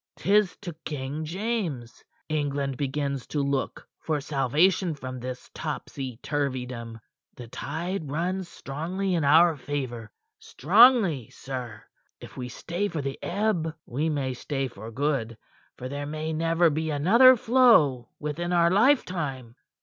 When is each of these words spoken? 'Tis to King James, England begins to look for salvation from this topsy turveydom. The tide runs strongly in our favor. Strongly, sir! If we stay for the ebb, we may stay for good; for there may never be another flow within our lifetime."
'Tis 0.15 0.57
to 0.59 0.73
King 0.83 1.23
James, 1.25 2.03
England 2.27 2.75
begins 2.75 3.27
to 3.27 3.39
look 3.39 3.87
for 3.99 4.19
salvation 4.19 4.95
from 4.95 5.19
this 5.19 5.51
topsy 5.53 6.17
turveydom. 6.23 6.99
The 7.35 7.47
tide 7.47 8.09
runs 8.09 8.49
strongly 8.49 9.13
in 9.13 9.23
our 9.23 9.55
favor. 9.55 10.11
Strongly, 10.39 11.29
sir! 11.29 11.83
If 12.19 12.35
we 12.35 12.49
stay 12.49 12.87
for 12.87 13.03
the 13.03 13.19
ebb, 13.21 13.75
we 13.85 14.09
may 14.09 14.33
stay 14.33 14.67
for 14.67 14.89
good; 14.89 15.37
for 15.77 15.87
there 15.87 16.07
may 16.07 16.33
never 16.33 16.71
be 16.71 16.89
another 16.89 17.35
flow 17.35 18.09
within 18.17 18.51
our 18.53 18.71
lifetime." 18.71 19.55